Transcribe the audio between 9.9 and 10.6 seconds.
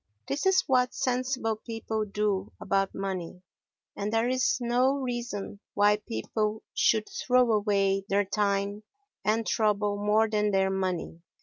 more than